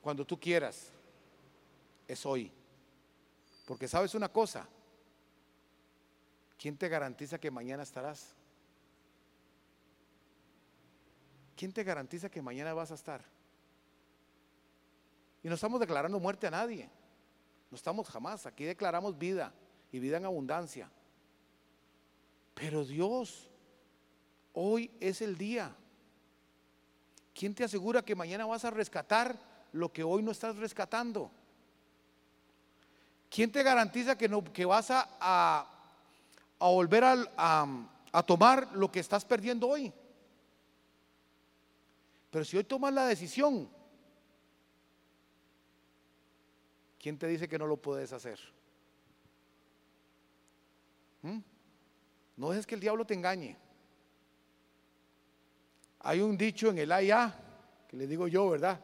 [0.00, 0.92] cuando tú quieras,
[2.06, 2.50] es hoy.
[3.66, 4.68] Porque sabes una cosa,
[6.58, 8.32] ¿quién te garantiza que mañana estarás?
[11.56, 13.24] ¿Quién te garantiza que mañana vas a estar?
[15.42, 16.88] Y no estamos declarando muerte a nadie.
[17.70, 18.46] No estamos jamás.
[18.46, 19.52] Aquí declaramos vida
[19.94, 20.90] y vida en abundancia.
[22.52, 23.48] Pero Dios,
[24.52, 25.72] hoy es el día.
[27.32, 29.38] ¿Quién te asegura que mañana vas a rescatar
[29.70, 31.30] lo que hoy no estás rescatando?
[33.30, 35.64] ¿Quién te garantiza que, no, que vas a, a,
[36.58, 39.92] volver a, a tomar lo que estás perdiendo hoy?
[42.32, 43.70] Pero si hoy tomas la decisión,
[46.98, 48.40] ¿quién te dice que no lo puedes hacer?
[51.24, 51.38] ¿Mm?
[52.36, 53.56] No dejes que el diablo te engañe.
[56.00, 57.34] Hay un dicho en el AIA,
[57.88, 58.78] que le digo yo, ¿verdad?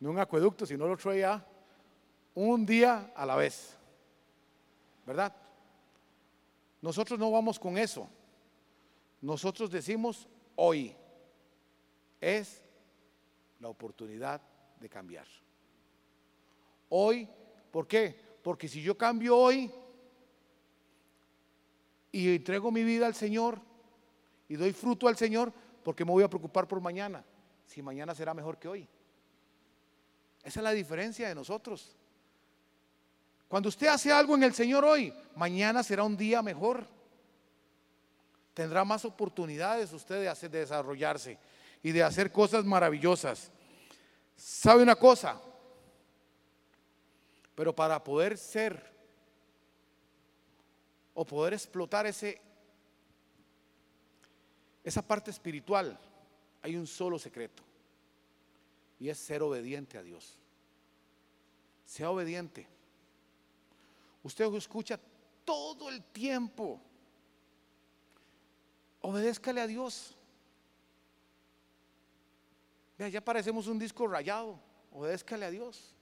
[0.00, 1.44] No un acueducto, sino el otro AIA,
[2.34, 3.78] un día a la vez.
[5.06, 5.34] ¿verdad?
[6.80, 8.08] Nosotros no vamos con eso.
[9.20, 10.94] Nosotros decimos hoy
[12.20, 12.62] es
[13.60, 14.40] la oportunidad
[14.80, 15.26] de cambiar.
[16.88, 17.28] Hoy,
[17.70, 18.18] ¿por qué?
[18.42, 19.70] Porque si yo cambio hoy
[22.14, 23.58] y entrego mi vida al Señor
[24.48, 27.24] y doy fruto al Señor, porque me voy a preocupar por mañana?
[27.66, 28.88] Si mañana será mejor que hoy.
[30.44, 31.96] Esa es la diferencia de nosotros.
[33.48, 36.86] Cuando usted hace algo en el Señor hoy, mañana será un día mejor.
[38.54, 41.36] Tendrá más oportunidades usted de, hacer, de desarrollarse
[41.82, 43.50] y de hacer cosas maravillosas.
[44.36, 45.40] ¿Sabe una cosa?
[47.56, 48.93] Pero para poder ser
[51.14, 52.40] o poder explotar ese
[54.84, 55.98] esa parte espiritual,
[56.60, 57.62] hay un solo secreto.
[59.00, 60.38] Y es ser obediente a Dios.
[61.86, 62.66] Sea obediente.
[64.22, 65.00] Usted escucha
[65.44, 66.80] todo el tiempo.
[69.00, 70.14] Obedézcale a Dios.
[72.98, 74.60] Vea, ya parecemos un disco rayado.
[74.92, 75.94] Obedézcale a Dios.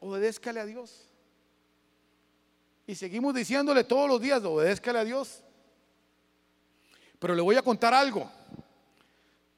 [0.00, 1.08] Obedézcale a Dios.
[2.86, 5.42] Y seguimos diciéndole todos los días, obedézcale a Dios.
[7.18, 8.30] Pero le voy a contar algo.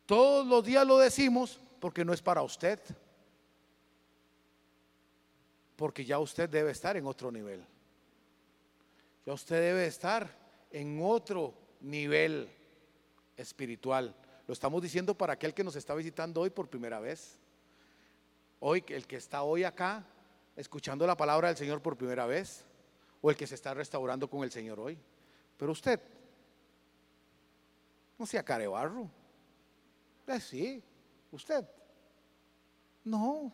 [0.06, 2.78] Todos los días lo decimos porque no es para usted
[5.76, 7.64] porque ya usted debe estar en otro nivel.
[9.26, 10.28] Ya usted debe estar
[10.70, 12.48] en otro nivel
[13.36, 14.14] espiritual.
[14.46, 17.38] Lo estamos diciendo para aquel que nos está visitando hoy por primera vez.
[18.60, 20.04] Hoy, el que está hoy acá
[20.56, 22.64] escuchando la palabra del Señor por primera vez,
[23.24, 24.98] o el que se está restaurando con el Señor hoy.
[25.56, 25.98] Pero usted,
[28.18, 29.10] no sea carebarro.
[30.26, 30.82] Eh, sí,
[31.32, 31.66] usted.
[33.02, 33.50] No,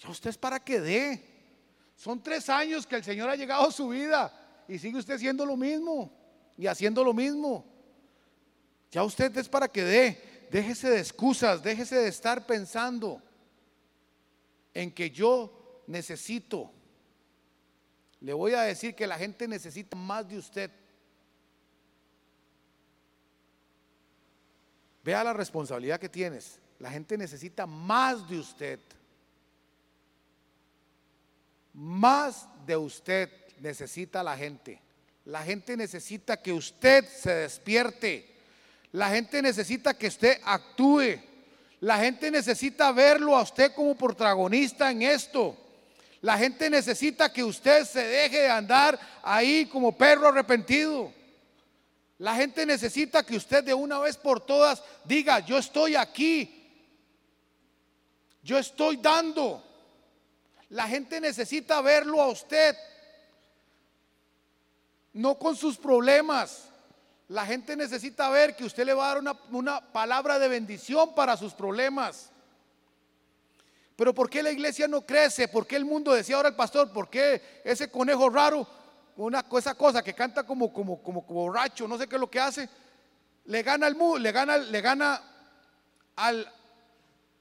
[0.00, 1.24] ya usted es para que dé.
[1.94, 5.46] Son tres años que el Señor ha llegado a su vida y sigue usted haciendo
[5.46, 6.10] lo mismo
[6.56, 7.64] y haciendo lo mismo.
[8.90, 10.48] Ya usted es para que dé.
[10.50, 13.22] Déjese de excusas, déjese de estar pensando
[14.74, 16.72] en que yo necesito.
[18.20, 20.70] Le voy a decir que la gente necesita más de usted.
[25.04, 28.80] Vea la responsabilidad que tienes La gente necesita más de usted.
[31.72, 34.80] Más de usted necesita la gente.
[35.24, 38.36] La gente necesita que usted se despierte.
[38.92, 41.20] La gente necesita que usted actúe.
[41.80, 45.56] La gente necesita verlo a usted como protagonista en esto.
[46.20, 51.12] La gente necesita que usted se deje de andar ahí como perro arrepentido.
[52.18, 56.54] La gente necesita que usted de una vez por todas diga, yo estoy aquí.
[58.42, 59.62] Yo estoy dando.
[60.70, 62.76] La gente necesita verlo a usted.
[65.12, 66.64] No con sus problemas.
[67.28, 71.14] La gente necesita ver que usted le va a dar una, una palabra de bendición
[71.14, 72.30] para sus problemas.
[73.98, 75.48] Pero ¿por qué la iglesia no crece?
[75.48, 76.92] ¿Por qué el mundo decía ahora el pastor?
[76.92, 78.64] ¿Por qué ese conejo raro,
[79.16, 82.38] una esa cosa que canta como, como, como, borracho, no sé qué es lo que
[82.38, 82.68] hace,
[83.46, 85.20] le gana mundo, le gana, le gana
[86.14, 86.48] al,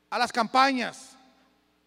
[0.10, 1.16] a las campañas,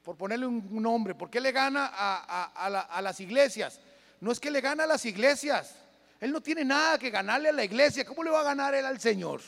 [0.04, 1.16] por ponerle un, nombre?
[1.16, 3.80] ¿Por qué le gana a, a las iglesias?
[4.20, 5.74] No es que le gana a las iglesias.
[6.20, 8.04] Él no tiene nada que ganarle a la iglesia.
[8.04, 9.40] ¿Cómo le va a ganar él al Señor?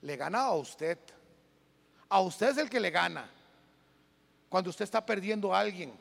[0.00, 0.98] Le gana a usted.
[2.08, 3.35] A usted es el que le gana.
[4.48, 5.92] Cuando usted está perdiendo a alguien.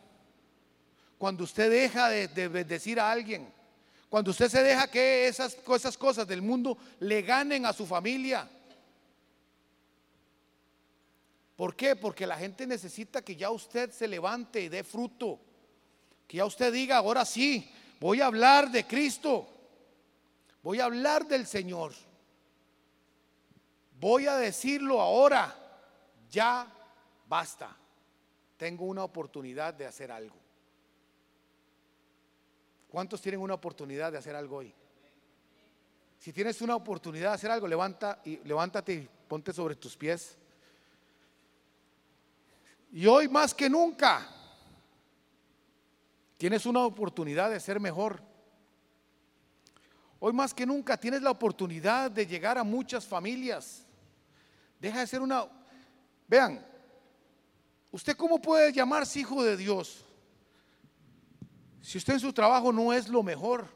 [1.17, 3.51] Cuando usted deja de, bendecir a alguien.
[4.09, 8.49] Cuando usted se deja que esas, esas cosas del mundo le ganen a su familia.
[11.55, 11.95] ¿Por qué?
[11.95, 15.39] Porque la gente necesita que ya usted se levante y dé fruto.
[16.27, 19.47] Que ya usted diga, ahora sí, voy a hablar de Cristo.
[20.61, 21.93] Voy a hablar del Señor.
[23.99, 25.55] Voy a decirlo ahora.
[26.29, 26.67] Ya
[27.27, 27.75] basta
[28.57, 30.35] tengo una oportunidad de hacer algo.
[32.89, 34.73] ¿Cuántos tienen una oportunidad de hacer algo hoy?
[36.19, 40.37] Si tienes una oportunidad de hacer algo, levanta y levántate y ponte sobre tus pies.
[42.91, 44.27] Y hoy más que nunca
[46.37, 48.21] tienes una oportunidad de ser mejor.
[50.19, 53.85] Hoy más que nunca tienes la oportunidad de llegar a muchas familias.
[54.79, 55.47] Deja de ser una
[56.27, 56.65] Vean,
[57.95, 60.03] ¿Usted cómo puede llamarse hijo de Dios?
[61.81, 63.69] Si usted en su trabajo no es lo mejor.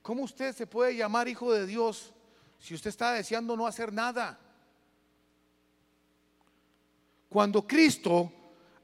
[0.00, 2.12] ¿Cómo usted se puede llamar hijo de Dios
[2.60, 4.38] si usted está deseando no hacer nada?
[7.28, 8.30] Cuando Cristo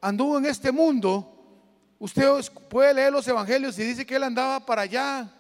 [0.01, 1.39] anduvo en este mundo,
[2.01, 2.29] usted
[2.69, 5.33] puede leer los evangelios y dice que él andaba para allá,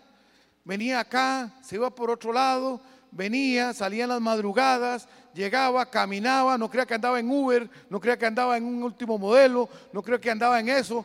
[0.63, 2.81] venía acá, se iba por otro lado,
[3.11, 8.19] venía, salía en las madrugadas, llegaba, caminaba, no creía que andaba en Uber, no creía
[8.19, 11.05] que andaba en un último modelo, no creo que andaba en eso.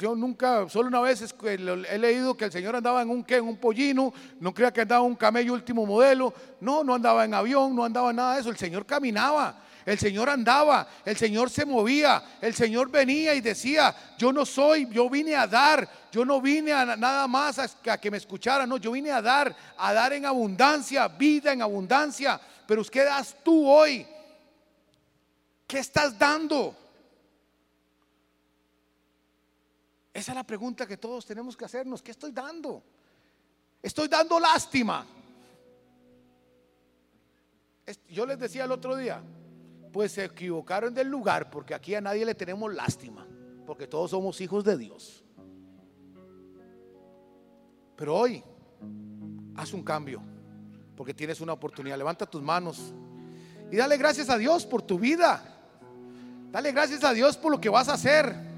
[0.00, 3.44] Yo nunca, solo una vez he leído que el Señor andaba en un qué, en
[3.44, 7.34] un pollino, no creía que andaba en un camello último modelo, no, no andaba en
[7.34, 9.64] avión, no andaba en nada de eso, el Señor caminaba.
[9.86, 14.86] El Señor andaba, el Señor se movía, el Señor venía y decía, yo no soy,
[14.90, 18.76] yo vine a dar, yo no vine a nada más a, que me escucharan, no,
[18.76, 22.38] yo vine a dar, a dar en abundancia, vida en abundancia.
[22.70, 24.06] Pero ¿qué das tú hoy?
[25.66, 26.72] ¿Qué estás dando?
[30.14, 32.00] Esa es la pregunta que todos tenemos que hacernos.
[32.00, 32.80] ¿Qué estoy dando?
[33.82, 35.04] Estoy dando lástima.
[38.08, 39.20] Yo les decía el otro día,
[39.92, 43.26] pues se equivocaron del lugar porque aquí a nadie le tenemos lástima,
[43.66, 45.24] porque todos somos hijos de Dios.
[47.96, 48.44] Pero hoy,
[49.56, 50.22] haz un cambio,
[51.00, 51.96] porque tienes una oportunidad.
[51.96, 52.92] Levanta tus manos
[53.72, 55.42] y dale gracias a Dios por tu vida.
[56.52, 58.49] Dale gracias a Dios por lo que vas a hacer.